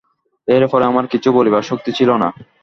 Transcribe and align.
এর 0.47 0.63
পরে 0.67 0.85
আমার 0.85 1.05
কিছু 1.07 1.29
বলবার 1.31 1.63
শক্তি 1.63 1.91
ছিল 1.91 2.09
না। 2.23 2.29